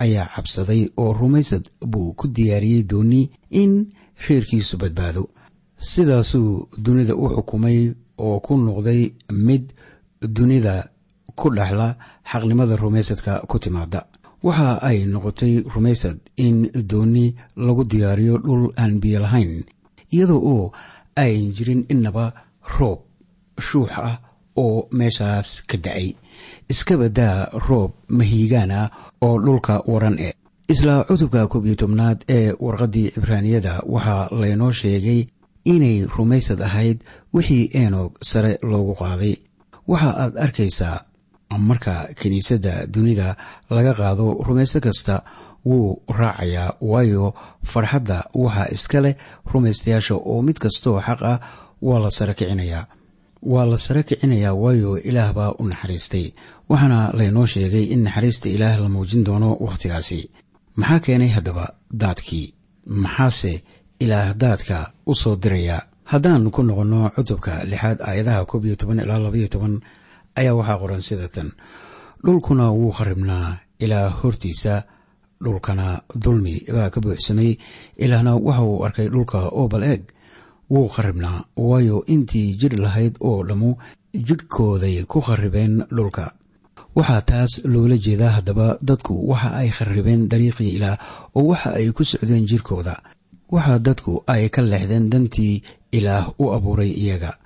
ayaa 0.04 0.28
cabsaday 0.34 0.82
oo 0.96 1.12
rumaysad 1.20 1.64
buu 1.90 2.12
ku 2.18 2.24
diyaariyey 2.36 2.82
dooni 2.90 3.30
in 3.50 3.72
reerkiisu 4.28 4.76
badbaado. 4.82 5.22
Sidaasuu 5.90 6.68
dunida 6.84 7.14
u 7.22 7.28
xukumay 7.34 7.78
oo 8.18 8.40
ku 8.40 8.52
noqday 8.56 9.02
mid 9.46 9.64
dunida 10.36 10.74
ku 11.38 11.50
dhexla 11.56 11.96
xaqnimada 12.30 12.76
rumaysadka 12.76 13.32
ku 13.50 13.58
timaada 13.58 14.00
waxa 14.46 14.78
ay 14.88 14.98
noqotay 15.12 15.54
rumaysad 15.74 16.18
in 16.36 16.56
dooni 16.90 17.26
lagu 17.66 17.82
diyaariyo 17.90 18.34
dhul 18.44 18.64
aan 18.80 19.00
biyo 19.02 19.18
lahayn 19.24 19.64
iyadoo 20.14 20.40
oo 20.54 20.72
ayn 21.22 21.52
jirin 21.56 21.82
innaba 21.92 22.24
roob 22.78 23.00
shuux 23.66 23.90
ah 24.08 24.16
oo 24.62 24.88
meeshaas 24.98 25.48
ka 25.68 25.76
da'ay. 25.84 26.08
Iska 26.70 26.94
roob 27.68 27.92
mahiigaan 28.16 28.70
ah 28.70 28.88
oo 29.26 29.36
dhulka 29.44 29.82
waran 29.90 30.18
e 30.18 30.30
isla 30.72 31.04
cutubka 31.08 31.46
koob 31.50 31.66
iyo 31.66 31.74
tobnaad 31.82 32.18
ee 32.28 32.52
warqaddii 32.64 33.10
cibraaniyada 33.14 33.72
waxaa 33.94 34.28
laynoo 34.40 34.72
sheegay 34.80 35.20
inay 35.64 36.06
rumaysad 36.16 36.60
ahayd 36.62 36.98
wixii 37.34 37.70
eenog 37.80 38.12
sare 38.22 38.52
loogu 38.70 38.94
qaaday. 39.00 39.34
Waxa 39.90 40.10
aad 40.22 40.34
arkaysaa 40.44 40.96
marka 41.56 42.08
kiniisadda 42.20 42.86
dunida 42.86 43.36
laga 43.70 43.94
qaado 43.94 44.36
rumaysto 44.46 44.80
kasta 44.80 45.22
wuu 45.64 46.02
raacayaa 46.18 46.76
waayo 46.80 47.34
farxadda 47.64 48.18
waxaa 48.34 48.68
iska 48.76 49.00
leh 49.00 49.14
rumaystayaasha 49.52 50.14
oo 50.14 50.42
mid 50.42 50.58
kastooo 50.58 51.00
xaq 51.00 51.20
ah 51.22 51.40
waa 51.82 51.98
la 52.04 52.10
sare 52.10 52.34
kicinayaa. 52.34 52.86
Waa 53.42 53.64
la 53.66 53.78
sare 53.78 54.02
kicinayaa 54.02 54.54
waayo 54.54 54.98
ilaah 55.08 55.32
baa 55.32 55.52
u 55.58 55.64
naxariistay. 55.68 56.32
Waxaana 56.68 57.12
laynoo 57.18 57.46
sheegay 57.46 57.84
in 57.94 58.02
naxariista 58.04 58.48
ilaah 58.48 58.80
la 58.82 58.88
muujin 58.88 59.24
doono 59.24 59.56
wakhtigaasi. 59.60 60.30
Maxaa 60.76 61.00
keenay 61.00 61.28
haddaba 61.28 61.64
daadkii? 62.02 62.54
Maxaase 62.86 63.62
ilaah 64.00 64.34
daadka 64.34 64.92
u 65.06 65.14
soo 65.14 65.36
dirayaa 65.36 65.80
haddaan 66.04 66.50
ku 66.50 66.62
noqonno 66.62 67.10
cutubka 67.16 67.64
lixaad 67.64 67.98
aayadaha 68.00 68.44
koob 68.44 68.64
iyo 68.64 68.76
toban 68.76 69.00
ilaa 69.00 69.18
labaiyo 69.18 69.48
toban 69.48 69.80
ayaa 70.40 70.54
waxaa 70.58 70.78
qoran 70.82 71.00
sida 71.08 71.28
tan. 71.28 71.48
Dhulkuna 72.24 72.70
wuu 72.78 72.92
kharibnaa. 72.98 73.58
Ilaa 73.84 74.08
hortiisa 74.20 74.74
dhulkana 75.44 75.86
dulmi 76.24 76.54
baa 76.74 76.90
ka 76.90 77.00
buuxsamay. 77.00 77.50
Ilaahna 78.04 78.32
waxa 78.46 78.62
uu 78.70 78.84
arkay 78.86 79.08
dhulka 79.14 79.38
oo 79.58 79.68
bal 79.68 79.82
eeg. 79.82 80.02
Wuu 80.70 80.88
kharibnaa 80.94 81.44
waayo 81.56 82.04
intii 82.14 82.54
jir 82.60 82.74
lahayd 82.84 83.14
oo 83.20 83.44
dhammu 83.48 83.70
jidhkooday 84.26 85.04
ku 85.06 85.20
kharibeen 85.20 85.84
dhulka. 85.96 86.32
Waxaa 86.96 87.22
taas 87.22 87.52
loola 87.64 87.96
jeedaa 87.96 88.30
haddaba 88.36 88.78
dadku 88.82 89.14
waxa 89.30 89.50
ay 89.60 89.68
kharibeen 89.76 90.28
dariiqii 90.30 90.70
ilaah 90.76 90.96
oo 91.36 91.44
waxa 91.50 91.70
ay 91.78 91.92
ku 91.96 92.04
socdeen 92.04 92.46
jirkooda 92.50 92.94
waxa 93.54 93.78
dadku 93.78 94.22
ay 94.26 94.48
ka 94.54 94.62
leexdeen 94.62 95.06
dantii 95.12 95.62
ilaah 95.92 96.24
u 96.42 96.50
abuuray 96.56 96.90
iyaga 96.90 97.38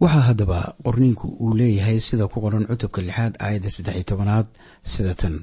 waxaa 0.00 0.26
haddaba 0.28 0.58
qorniinku 0.84 1.26
uu 1.42 1.54
leeyahay 1.58 1.98
sida 2.06 2.24
ku 2.32 2.40
qoran 2.44 2.66
cutubka 2.70 3.00
lixaad 3.02 3.34
aayadda 3.44 3.70
saddex 3.74 3.94
iyo 3.96 4.04
tobanaad 4.10 4.46
sida 4.92 5.14
tan. 5.20 5.36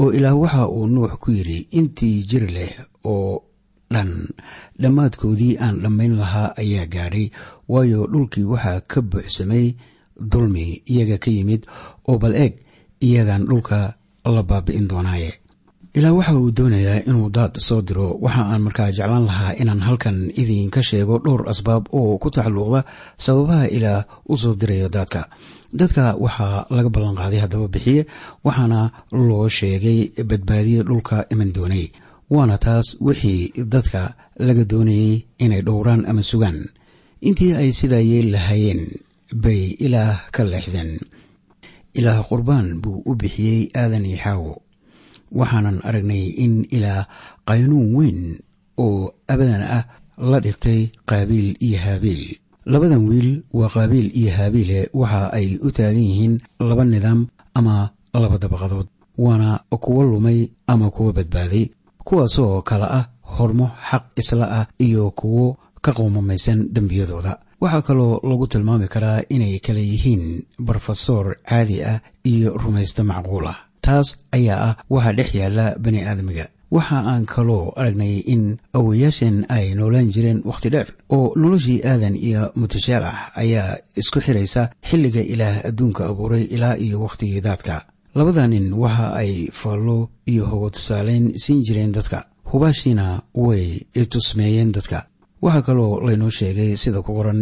Oo 0.00 0.10
ilaah 0.16 0.36
waxa 0.42 0.62
uu 0.68 0.86
nuux 0.94 1.12
ku 1.22 1.28
yidhi 1.36 1.58
intii 1.78 2.22
jir 2.30 2.44
leh 2.56 2.72
oo 3.04 3.42
dhan 3.92 4.10
dhammaadkoodii 4.82 5.58
aan 5.64 5.76
dhammayn 5.82 6.14
lahaa 6.20 6.54
ayaa 6.62 6.86
gaadhay 6.94 7.26
waayo 7.72 8.06
dhulkii 8.12 8.46
waxaa 8.52 8.80
ka 8.90 8.98
buuxsamay 9.10 9.66
dulmi 10.32 10.82
iyaga 10.92 11.16
ka 11.24 11.30
yimid 11.36 11.62
oo 12.08 12.18
bal 12.22 12.34
eeg 12.44 12.54
iyagan 13.06 13.42
dhulka 13.50 13.78
la 14.34 14.42
baabi'in 14.50 14.86
doonaaye 14.90 15.30
ilaa 15.98 16.12
waxa 16.18 16.34
uu 16.40 16.50
doonayaa 16.58 17.02
inuu 17.10 17.28
daad 17.36 17.54
soo 17.66 17.80
diro 17.88 18.06
waxa 18.24 18.42
aan 18.52 18.62
markaa 18.66 18.90
jeclaan 18.96 19.24
lahaa 19.30 19.52
inaan 19.62 19.82
halkan 19.86 20.18
idinka 20.42 20.80
sheego 20.88 21.14
dhowr 21.24 21.42
asbaab 21.52 21.84
oo 21.98 22.12
ku 22.22 22.28
tacalluqda 22.34 22.80
sababaha 23.24 23.66
ilaah 23.76 24.02
u 24.32 24.34
soo 24.42 24.54
dirayo 24.60 24.88
daadka. 24.94 25.20
Dadka 25.80 26.04
waxaa 26.24 26.66
laga 26.76 26.90
ballanqaaday 26.94 27.40
haddaba 27.44 27.66
bixiye 27.74 28.02
waxaana 28.46 28.80
loo 29.28 29.46
sheegay 29.58 30.00
badbaadiye 30.30 30.80
dhulka 30.88 31.16
iman 31.32 31.50
doonay 31.56 31.84
waana 32.34 32.56
taas 32.64 32.86
wixii 33.06 33.42
dadka 33.74 34.00
laga 34.46 34.64
doonayey 34.72 35.14
inay 35.44 35.62
dhowraan 35.66 36.02
ama 36.10 36.22
sugaan. 36.30 36.58
Intii 37.28 37.52
ay 37.60 37.70
sidaa 37.78 38.04
yeel 38.10 38.28
lahaayeen 38.34 38.82
bay 39.42 39.62
ilaah 39.86 40.16
ka 40.34 40.42
leexdeen. 40.52 40.92
Ilaah 41.98 42.18
qurbaan 42.28 42.66
buu 42.82 43.02
u 43.10 43.12
bixiyey 43.20 43.60
aadan 43.80 44.06
iyo 44.10 44.18
xaawo 44.24 44.52
waxaanan 45.38 45.78
aragnay 45.88 46.24
in 46.44 46.54
ilaah 46.76 47.06
qaynuun 47.48 47.94
weyn 47.96 48.20
oo 48.84 49.10
abadan 49.32 49.62
ah 49.76 49.84
la 50.30 50.38
dhigtay 50.44 50.80
qaabiil 51.08 51.56
iyo 51.66 51.78
haabiil. 51.84 52.22
Labadan 52.72 53.08
wiil 53.08 53.30
waa 53.58 53.68
qaabiil 53.74 54.08
iyo 54.20 54.30
haabiile 54.36 54.78
waxa 55.00 55.32
ay 55.38 55.56
u 55.66 55.68
taagan 55.76 56.02
yihiin 56.08 56.34
laba 56.68 56.84
nidaam 56.84 57.20
ama 57.58 57.90
laba 58.14 58.36
dabaqadood 58.42 58.88
waana 59.18 59.60
kuwo 59.84 60.02
lumay 60.10 60.48
ama 60.66 60.90
kuwo 60.90 61.12
badbaaday 61.12 61.64
kuwaasoo 62.04 62.62
kale 62.62 62.84
ah 62.98 63.04
hormo 63.36 63.66
xaq 63.90 64.04
isla 64.20 64.46
ah 64.60 64.66
iyo 64.86 65.10
kuwo 65.10 65.56
ka 65.84 65.92
qowmamaysan 65.92 66.68
dembiyadooda. 66.74 67.32
Waxaa 67.60 67.82
kaloo 67.82 68.20
lagu 68.28 68.46
tilmaami 68.46 68.88
karaa 68.88 69.20
inay 69.34 69.58
kale 69.64 69.80
yihiin 69.84 70.42
brofesor 70.66 71.36
caadi 71.48 71.76
ah 71.84 72.00
iyo 72.24 72.56
rumaysto 72.56 73.04
macquul 73.04 73.46
ah 73.52 73.58
taas 73.86 74.08
ayaa 74.32 74.58
ah 74.68 74.74
waxa 74.90 75.12
dhex 75.18 75.30
yaalla 75.34 75.74
bani 75.84 76.00
aadamiga. 76.04 76.46
Waxa 76.70 76.98
aan 77.12 77.26
kaloo 77.26 77.72
aragnay 77.76 78.14
in 78.34 78.58
awayaasheen 78.78 79.36
ay 79.48 79.74
noolaan 79.74 80.10
jireen 80.14 80.42
wakhti 80.50 80.68
dheer 80.70 80.88
oo 81.16 81.32
noloshii 81.36 81.80
aadan 81.90 82.14
iyo 82.16 82.52
mutashaal 82.60 83.04
ah 83.04 83.18
ayaa 83.42 83.78
isku 84.00 84.20
xiraysa 84.20 84.70
xilliga 84.88 85.20
ilaah 85.32 85.56
adduunka 85.68 86.06
abuuray 86.10 86.44
ilaa 86.54 86.76
iyo 86.78 87.00
wakhtigii 87.04 87.40
daadka. 87.40 87.84
Labada 88.14 88.46
nin 88.46 88.72
waxa 88.82 89.06
ay 89.22 89.32
faallo 89.52 90.10
iyo 90.26 90.46
hogo 90.50 90.70
tusaaleyn 90.70 91.32
siin 91.42 91.62
jireen 91.66 91.92
dadka. 91.92 92.18
Hubaashiina 92.52 93.22
way 93.34 93.86
tusmeeyeen 94.12 94.72
dadka. 94.72 95.06
Waxaa 95.42 95.62
kaloo 95.62 96.00
laynoo 96.06 96.30
sheegay 96.30 96.76
sida 96.76 97.02
ku 97.02 97.14
qoran 97.14 97.40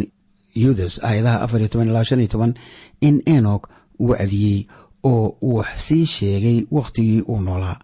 yudas 0.55 0.99
aayadaha 1.03 1.41
afar 1.45 1.59
iyo 1.61 1.69
toban 1.69 1.89
ilaa 1.89 2.03
shan 2.03 2.19
iyo 2.19 2.27
toban 2.33 2.53
in 3.01 3.21
enok 3.25 3.69
wacdiyey 3.99 4.67
oo 5.03 5.37
wax 5.41 5.67
sii 5.87 6.05
sheegay 6.05 6.65
wakhtigii 6.71 7.21
uu 7.21 7.41
noolaa. 7.41 7.79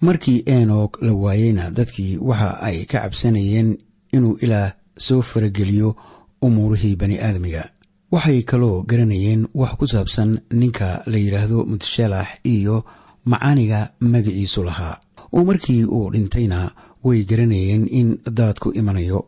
Markii 0.00 0.42
enok 0.46 1.02
la 1.02 1.12
waayeyna 1.12 1.70
dadkii 1.70 2.16
waxa 2.20 2.60
ay 2.62 2.84
ka 2.84 3.00
cabsanayeen 3.00 3.78
inuu 4.12 4.36
ilaah 4.40 4.72
soo 4.98 5.22
farageliyo 5.22 5.96
umuurihii 6.42 6.96
bani 6.96 7.18
aadamiga. 7.18 7.64
Waxay 8.12 8.42
kaloo 8.42 8.82
garanayeen 8.82 9.46
wax 9.54 9.72
ku 9.78 9.86
saabsan 9.86 10.40
ninka 10.50 11.02
la 11.06 11.18
yidhaahdo 11.18 11.64
mutashaalax 11.64 12.28
iyo 12.44 12.84
macaaniga 13.24 13.90
magaciisu 14.00 14.62
lahaa. 14.64 15.00
Oo 15.32 15.44
markii 15.44 15.84
uu 15.84 16.10
dhintayna 16.10 16.70
way 17.04 17.24
garanayeen 17.24 17.88
in 17.90 18.18
daadku 18.30 18.72
imanayo. 18.74 19.24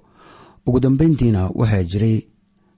Ugu 0.67 0.81
dambayntiina 0.81 1.51
waxaa 1.55 1.83
jiray 1.83 2.23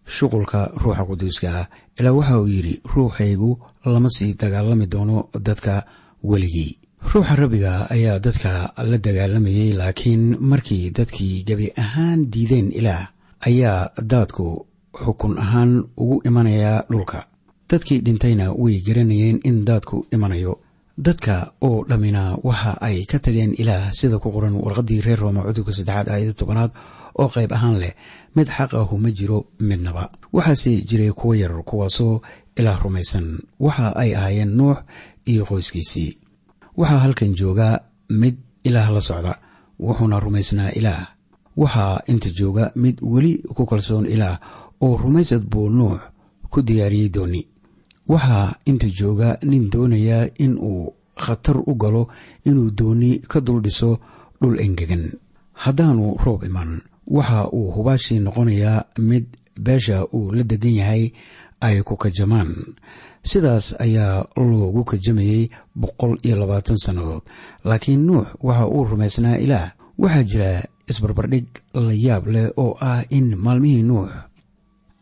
shuqulka 0.06 0.70
ruuxa 0.82 1.04
quduuska 1.08 1.48
ah. 1.60 1.66
Ilaa 1.98 2.12
waxa 2.12 2.38
uu 2.40 2.46
yidhi 2.48 2.80
ruuxaygu 2.94 3.58
lama 3.84 4.10
sii 4.10 4.34
dagaalami 4.34 4.86
doono 4.86 5.28
dadka 5.46 5.84
weligii. 6.22 6.78
Ruuxa 7.12 7.36
rabbiga 7.36 7.90
ayaa 7.90 8.18
dadka 8.18 8.72
la 8.90 8.98
dagaalamayay 8.98 9.72
laakiin 9.72 10.36
markii 10.40 10.90
dadkii 10.90 11.44
gebi 11.46 11.72
ahaan 11.76 12.30
diideen 12.32 12.72
ilaah 12.72 13.08
ayaa 13.46 13.90
daadku 14.02 14.66
xukun 15.04 15.38
ahaan 15.38 15.84
ugu 15.96 16.20
imanayaa 16.28 16.84
dhulka. 16.90 17.26
Dadkii 17.70 18.00
dhintayna 18.00 18.52
way 18.52 18.80
garanayeen 18.86 19.40
in 19.44 19.64
daadku 19.64 20.06
imanayo. 20.12 20.60
Dadka 20.98 21.52
oo 21.60 21.84
dhammina 21.88 22.38
waxa 22.42 22.78
ay 22.80 23.04
ka 23.04 23.18
tageen 23.18 23.52
ilaah 23.58 23.92
sida 23.92 24.18
ku 24.18 24.30
qoran 24.32 24.54
warqaddii 24.64 25.00
reer 25.04 25.18
rooma 25.20 25.42
cudubka 25.44 25.72
saddexaad 25.72 26.08
aayada 26.08 26.32
tobanaad 26.32 26.70
oo 27.18 27.28
qayb 27.28 27.52
ahaan 27.52 27.78
leh. 27.82 27.94
Mid 28.36 28.48
xaq 28.48 28.74
ahu 28.74 28.98
ma 28.98 29.10
jiro 29.10 29.46
midnaba. 29.60 30.10
Waxaase 30.32 30.82
jiray 30.88 31.12
kuwo 31.12 31.34
yar 31.34 31.54
kuwaasoo 31.64 32.20
ilaah 32.56 32.78
rumaysan. 32.82 33.38
Waxa 33.60 33.96
ay 33.96 34.14
ahaayeen 34.14 34.52
nuux 34.56 34.76
iyo 35.26 35.44
qoyskiisii. 35.44 36.18
Waxaa 36.76 36.98
halkan 37.04 37.34
jooga 37.34 37.80
mid 38.10 38.36
ilaah 38.64 38.90
la 38.92 39.00
socda 39.00 39.32
wuxuuna 39.80 40.20
rumaysnaa 40.20 40.70
ilaah. 40.78 41.06
Waxaa 41.56 42.02
inta 42.06 42.28
jooga 42.30 42.72
mid 42.76 42.96
weli 43.02 43.38
ku 43.56 43.66
kalsoon 43.66 44.06
ilaah 44.06 44.40
oo 44.80 44.96
rumaysad 44.96 45.42
buu 45.50 45.68
nuux 45.70 45.98
ku 46.50 46.62
diyaariyey 46.62 47.08
dooni. 47.08 47.42
Waxaa 48.08 48.54
inta 48.66 48.86
jooga 48.98 49.38
nin 49.42 49.70
doonaya 49.72 50.28
in 50.38 50.58
uu 50.60 50.92
khatar 51.16 51.56
u 51.66 51.74
galo 51.74 52.08
inuu 52.44 52.70
dooni 52.70 53.18
ka 53.30 53.40
dul 53.40 53.60
dhiso 53.64 53.98
dhul 54.40 54.60
engegan 54.60 55.04
haddaanu 55.62 56.14
roob 56.24 56.44
iman 56.44 56.80
waxa 57.06 57.48
uu 57.52 57.70
hubaashii 57.76 58.18
noqonayaa 58.20 58.84
mid 58.98 59.24
beesha 59.60 60.06
uu 60.12 60.32
la 60.32 60.42
degan 60.42 60.74
yahay 60.74 61.12
ay 61.60 61.82
ku 61.82 61.96
kajamaan. 61.96 62.76
Sidaas 63.26 63.74
ayaa 63.78 64.26
loogu 64.36 64.84
kajamayey 64.84 65.50
boqol 65.74 66.18
iyo 66.22 66.36
labaatan 66.36 66.78
sannadood. 66.78 67.22
Laakiin 67.64 68.06
nuux 68.06 68.26
waxa 68.42 68.66
uu 68.68 68.84
rumaysnaa 68.84 69.36
ilaah. 69.44 69.72
Waxaa 69.98 70.22
jira 70.30 70.50
isbarbardhig 70.90 71.46
la 71.74 71.92
yaab 71.92 72.26
leh 72.26 72.48
oo 72.56 72.76
ah 72.80 73.02
in 73.10 73.34
maalmihii 73.36 73.82
nuux 73.82 74.10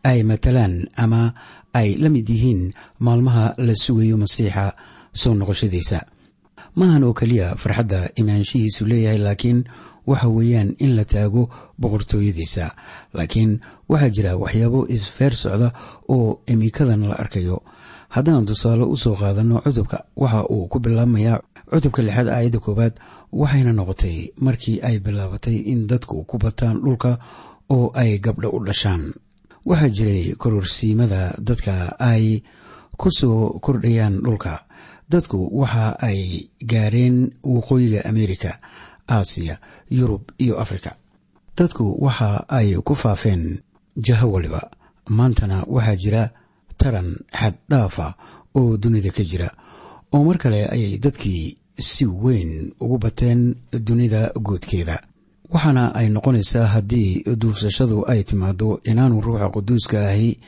ay 0.03 0.23
matalaan 0.23 0.87
ama 0.95 1.33
ay 1.73 1.95
la 2.01 2.09
mid 2.09 2.29
yihiin 2.29 2.71
maalmaha 2.99 3.53
la 3.57 3.73
sugayo 3.75 4.17
masiixa 4.17 4.73
soo 5.13 5.33
noqoshadiisa. 5.35 5.99
Maahan 6.75 7.03
oo 7.03 7.13
keliya 7.13 7.55
farxadda 7.61 8.09
imaanshihiisu 8.15 8.85
leeyahay 8.89 9.17
laakiin 9.25 9.59
waxa 10.07 10.27
weeyaan 10.29 10.75
in 10.79 10.95
la 10.95 11.05
taago 11.05 11.49
boqortooyadiisa. 11.81 12.71
Laakiin 13.13 13.59
waxaa 13.89 14.09
jira 14.09 14.37
waxyaabo 14.37 14.85
isfeer 14.89 15.33
socda 15.35 15.71
oo 16.09 16.39
imikadan 16.47 17.07
la 17.09 17.15
arkayo. 17.15 17.63
Haddaan 18.09 18.45
tusaale 18.45 18.83
u 18.83 18.95
soo 18.95 19.15
qaadanno 19.15 19.61
cutubka 19.65 20.05
waxa 20.15 20.45
uu 20.49 20.67
ku 20.67 20.79
bilaabmayaa 20.79 21.39
cutubka 21.71 22.01
lixaad 22.01 22.27
aayadda 22.29 22.59
koowaad 22.59 22.93
waxayna 23.31 23.73
noqotay 23.73 24.17
markii 24.45 24.79
ay 24.81 24.99
bilaabatay 24.99 25.55
in 25.71 25.87
dadku 25.87 26.23
ku 26.23 26.37
bataan 26.37 26.79
dhulka 26.83 27.17
oo 27.69 27.91
ay 27.93 28.19
gabdho 28.19 28.49
u 28.49 28.59
dhashaan. 28.65 29.13
Waxaa 29.65 29.89
jiray 29.89 30.35
kororsiimada 30.37 31.33
dadka 31.41 31.95
ay 31.99 32.43
ku 32.97 33.09
soo 33.11 33.59
kordhayaan 33.59 34.21
dhulka. 34.23 34.63
Dadku 35.09 35.49
waxa 35.59 35.97
ay 36.01 36.49
gaareen 36.71 37.31
waqooyiga 37.43 38.05
amerika 38.05 38.59
aasiya 39.07 39.57
yurub 39.89 40.21
iyo 40.37 40.59
afrika. 40.59 40.95
Dadku 41.57 41.97
waxa 42.03 42.45
ay 42.49 42.75
ku 42.83 42.95
faafeen 42.95 43.61
jaho 43.97 44.31
waliba. 44.31 44.71
Maantana 45.09 45.63
waxaa 45.67 45.95
jira 45.95 46.29
taran 46.77 47.15
xad 47.31 47.53
dhaafa 47.69 48.15
oo 48.55 48.77
dunida 48.77 49.11
ka 49.11 49.23
jira. 49.23 49.49
Oo 50.13 50.23
mar 50.23 50.37
kale 50.37 50.67
ayay 50.69 50.97
dadkii 50.99 51.57
si 51.77 52.05
weyn 52.05 52.71
ugu 52.79 52.97
bateen 52.97 53.55
dunida 53.71 54.31
guudkeeda. 54.35 54.99
Waxaana 55.49 55.93
ay 55.95 56.09
noqonaysaa 56.09 56.65
haddii 56.67 57.23
duufsashadu 57.35 58.03
ay 58.07 58.23
timaado 58.23 58.79
inaanu 58.83 59.21
ruuxa 59.21 59.49
quduuska 59.49 60.07
ahi 60.09 60.39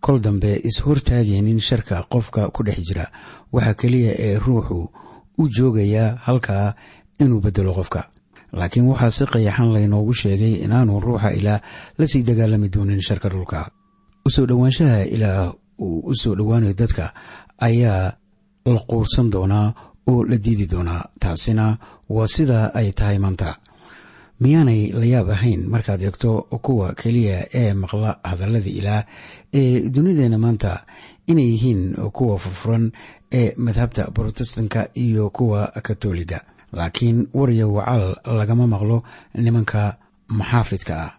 kol 0.00 0.20
dambe 0.20 0.60
is-hortaagaynin 0.64 1.58
sharka 1.60 2.02
qofka 2.12 2.50
ku 2.54 2.62
dhex 2.62 2.78
jira. 2.86 3.10
Waxaa 3.52 3.74
keliya 3.74 4.12
ee 4.18 4.38
ruuxu 4.38 4.90
u 5.38 5.48
joogayaa 5.48 6.16
halkaa 6.26 6.74
inuu 7.20 7.40
bedelo 7.40 7.72
qofka. 7.74 8.00
Laakiin 8.52 8.86
waxaa 8.88 9.10
si 9.10 9.24
qayaxan 9.26 9.72
laynoogu 9.74 10.12
sheegay 10.14 10.54
inaanu 10.64 11.00
ruuxa 11.00 11.30
ilaah 11.38 11.60
la 11.98 12.06
sii 12.06 12.22
dagaalami 12.22 12.68
doonin 12.74 13.00
sharka 13.02 13.28
dhulka. 13.28 13.70
Usoo 14.26 14.46
dhowaanshaha 14.46 15.04
ilaah 15.14 15.54
uu 15.78 16.00
u 16.10 16.14
soo 16.14 16.34
dhowaanayo 16.38 16.74
dadka 16.74 17.12
ayaa 17.60 18.12
la 18.66 18.80
quursan 18.90 19.30
doonaa 19.32 19.74
oo 20.06 20.24
la 20.24 20.36
diidi 20.44 20.66
doonaa. 20.66 21.04
Taasina 21.20 21.76
waa 22.08 22.26
sida 22.26 22.74
ay 22.74 22.92
tahay 22.92 23.18
maanta. 23.18 23.56
Miyaanay 24.40 24.92
la 24.92 25.04
yaab 25.06 25.30
ahayn? 25.30 25.66
Markaad 25.72 26.02
eegto 26.02 26.42
kuwa 26.62 26.94
keliya 26.94 27.48
ee 27.54 27.72
maqla 27.74 28.18
hadallada 28.22 28.68
ilaah 28.70 29.02
ee 29.54 29.88
dunideenna 29.94 30.38
maanta 30.38 30.84
inay 31.26 31.48
yihiin 31.52 31.94
kuwa 32.12 32.38
furfuran 32.38 32.92
ee 33.32 33.54
madhabta 33.56 34.10
brotestanka 34.14 34.88
iyo 34.94 35.30
kuwa 35.30 35.72
katoliga 35.82 36.40
laakiin 36.76 37.18
warya 37.38 37.66
wacal 37.76 38.04
lagama 38.38 38.64
maqlo 38.66 38.96
nimanka 39.34 39.82
maxaafidka 40.38 40.94
ah. 41.06 41.12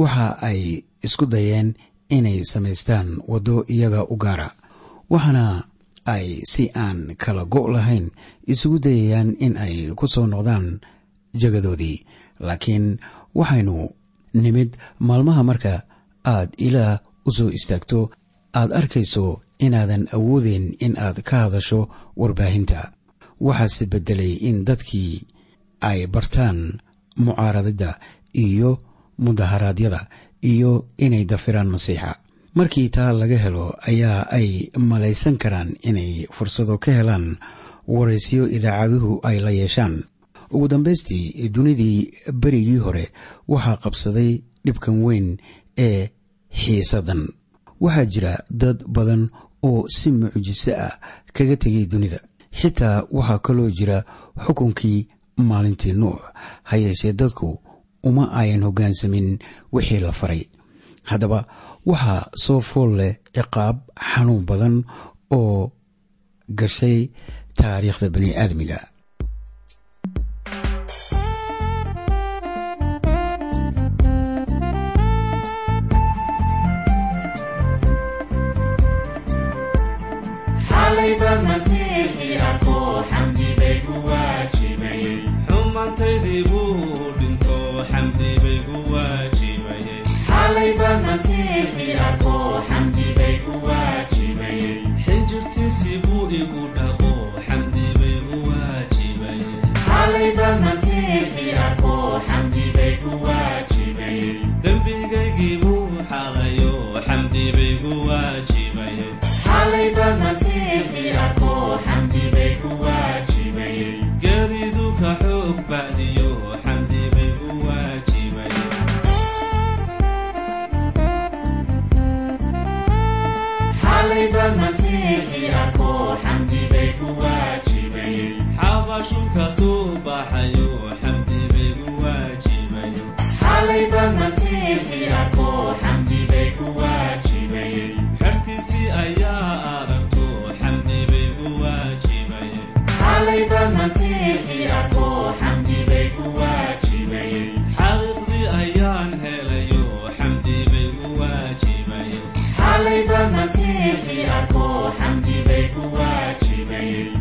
Waxa 0.00 0.26
ay 0.48 0.86
isku 1.02 1.26
dayeen 1.26 1.74
inay 2.16 2.46
samaystaan 2.52 3.08
waddo 3.30 3.66
iyaga 3.74 4.06
u 4.06 4.16
gaara 4.16 4.48
waxaana 5.10 5.44
ay 6.14 6.26
si 6.46 6.70
aan 6.74 7.14
kala 7.22 7.44
go' 7.52 7.68
lahayn 7.74 8.06
isugu 8.46 8.78
dayayaan 8.78 9.34
in 9.44 9.54
ay 9.58 9.90
ku 9.98 10.06
soo 10.06 10.26
noqdaan 10.30 10.78
jagadoodii 11.40 11.98
laakiin 12.46 12.98
waxaynu 13.34 13.76
nimid 14.42 14.70
maalmaha 15.06 15.42
marka 15.42 15.74
aad 16.34 16.50
ilaah 16.66 17.02
u 17.26 17.30
soo 17.36 17.50
istaagto 17.58 18.00
aad 18.54 18.70
arkayso 18.80 19.42
inaadan 19.58 20.08
awoodeyn 20.16 20.64
in 20.84 20.94
aad 20.98 21.18
ka 21.28 21.36
hadasho 21.44 21.80
warbaahinta 22.20 22.92
waxaase 23.40 23.84
beddelay 23.92 24.32
in 24.48 24.64
dadkii 24.68 25.26
ay 25.80 26.06
bartaan 26.06 26.80
mucaaradada 27.16 27.98
iyo 28.34 28.78
mudaharaadyada 29.18 30.00
iyo 30.42 30.70
inay 30.98 31.24
dafiraan 31.24 31.68
masiixa. 31.74 32.16
Markii 32.54 32.88
taa 32.88 33.12
laga 33.12 33.38
helo 33.38 33.74
ayaa 33.90 34.26
ay 34.30 34.70
malaysan 34.78 35.36
karaan 35.38 35.70
inay 35.82 36.26
fursado 36.32 36.78
ka 36.78 36.90
helaan 36.92 37.38
waraysyo 37.88 38.48
idaacaduhu 38.56 39.20
ay 39.22 39.38
la 39.40 39.50
yeeshaan. 39.50 39.94
Ugu 40.50 40.68
dambaystii 40.68 41.48
dunidii 41.48 42.10
berigii 42.42 42.76
hore 42.84 43.04
waxaa 43.48 43.76
qabsaday 43.84 44.42
dhibkan 44.64 44.96
weyn 45.04 45.38
ee 45.78 46.10
xiisadan. 46.60 47.22
Waxaa 47.80 48.04
jira 48.12 48.32
dad 48.50 48.78
badan 48.88 49.30
oo 49.62 49.86
si 49.88 50.10
mucjiso 50.10 50.72
ah 50.86 50.98
kaga 51.32 51.56
tegay 51.56 51.86
dunida 51.86 52.18
xitaa 52.58 53.04
waxaa 53.16 53.38
kaloo 53.46 53.70
jira 53.78 53.98
xukunkii 54.44 55.08
maalintii 55.48 55.92
nuux 56.00 56.18
ha 56.68 56.76
yeeshee 56.76 57.12
dadku 57.12 57.48
uma 58.08 58.24
ayan 58.40 58.62
hoggaansamin 58.66 59.38
wixii 59.72 60.00
la 60.00 60.12
faray. 60.12 60.42
Haddaba 61.10 61.38
waxaa 61.86 62.30
soo 62.44 62.60
fool 62.60 62.90
leh 63.00 63.14
ciqaab 63.34 63.76
xanuun 64.10 64.44
badan 64.48 64.84
oo 65.38 65.72
gashay 66.58 67.10
taariikhda 67.58 68.10
bani 68.14 68.30
aadmiga 68.42 68.78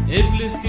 waajibayeen 0.10 0.69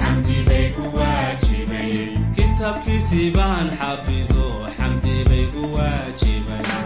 xamdi 0.00 0.38
bay 0.48 0.68
kitaabkiisii 2.36 3.28
baan 3.36 3.66
xafido 3.78 4.46
xamdi 4.76 5.14
bay 5.28 5.44
ku 5.52 5.62
waajibayeen 5.74 6.76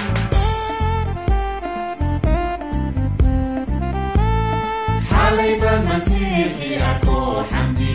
xalayba 5.10 5.72
masiixi 5.88 6.70
arko 6.90 7.18
xamdi 7.50 7.90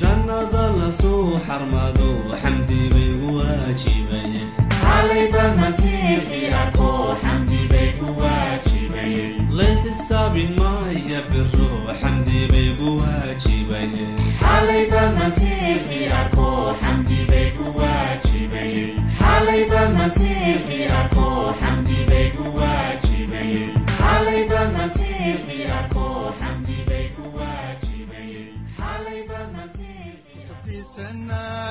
jannada 0.00 0.64
la 0.78 0.88
soo 1.00 1.38
xarmado 1.46 2.08
xamdi 2.42 2.80
bay 2.94 3.10
ku 3.20 3.28
waajibayeen. 3.38 4.48
Xalayba 4.84 5.44
masiixi 5.60 6.40
arko 6.62 6.90
xamdi 7.24 7.60
bay 7.72 7.88
ku 7.98 8.06
waajibayeen. 8.20 9.32
La 9.58 9.68
xisaabin 9.82 10.50
maaya 10.58 11.20
biro 11.30 11.70
xamdi 12.00 12.38
bay 12.52 12.68
ku 12.78 12.88
waajibayeen. 13.00 14.16
xalayba 14.40 15.02
masiixi 15.18 16.00
arko 16.20 16.48
xamdi 16.82 17.18
bay 17.30 17.46
ku 17.56 17.64
waajibayeen 17.78 18.92
xalayba 19.20 19.82
masiixi 19.98 20.78
arko 20.98 21.13